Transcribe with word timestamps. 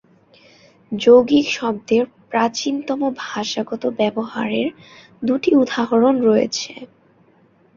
যৌগিক 0.91 1.45
শব্দের 1.51 2.01
প্রাচীনতম 2.29 3.01
ভাষাগত 3.23 3.83
ব্যবহারের 3.99 4.67
দুটি 5.23 5.51
উদাহরণ 5.55 6.15
রয়েছে। 6.21 6.71